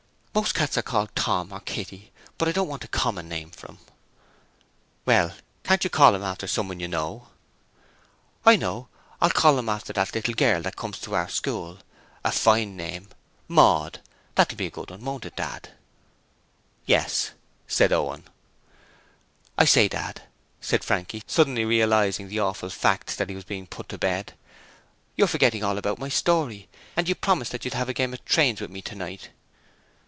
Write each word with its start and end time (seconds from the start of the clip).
'Most 0.33 0.55
cats 0.55 0.77
are 0.77 0.81
called 0.81 1.13
Tom 1.13 1.51
or 1.51 1.59
Kitty, 1.59 2.13
but 2.37 2.47
I 2.47 2.53
don't 2.53 2.69
want 2.69 2.85
a 2.85 2.87
COMMON 2.87 3.27
name 3.27 3.51
for 3.51 3.67
him.' 3.69 3.79
'Well, 5.03 5.33
can't 5.65 5.83
you 5.83 5.89
call 5.89 6.15
him 6.15 6.23
after 6.23 6.47
someone 6.47 6.79
you 6.79 6.87
know?' 6.87 7.27
'I 8.45 8.55
know; 8.55 8.87
I'll 9.21 9.29
call 9.29 9.59
him 9.59 9.67
after 9.67 9.91
a 9.93 10.07
little 10.13 10.33
girl 10.33 10.61
that 10.61 10.77
comes 10.77 10.99
to 10.99 11.15
our 11.15 11.27
school; 11.27 11.79
a 12.23 12.31
fine 12.31 12.77
name, 12.77 13.09
Maud! 13.49 13.99
That'll 14.35 14.55
be 14.55 14.67
a 14.67 14.71
good 14.71 14.89
one, 14.89 15.03
won't 15.03 15.25
it 15.25 15.35
Dad?' 15.35 15.71
'Yes,' 16.85 17.31
said 17.67 17.91
Owen. 17.91 18.23
'I 19.57 19.65
say, 19.65 19.87
Dad,' 19.89 20.21
said 20.61 20.85
Frankie, 20.85 21.23
suddenly 21.27 21.65
realizing 21.65 22.29
the 22.29 22.39
awful 22.39 22.69
fact 22.69 23.17
that 23.17 23.27
he 23.27 23.35
was 23.35 23.43
being 23.43 23.67
put 23.67 23.89
to 23.89 23.97
bed. 23.97 24.31
'You're 25.17 25.27
forgetting 25.27 25.65
all 25.65 25.77
about 25.77 25.99
my 25.99 26.07
story, 26.07 26.69
and 26.95 27.09
you 27.09 27.15
promised 27.15 27.51
that 27.51 27.65
you'd 27.65 27.73
have 27.73 27.89
a 27.89 27.93
game 27.93 28.13
of 28.13 28.23
trains 28.23 28.61
with 28.61 28.71
me 28.71 28.81
tonight.' 28.81 29.29